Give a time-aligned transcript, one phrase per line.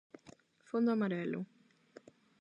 [0.67, 1.39] Fondo amarelo.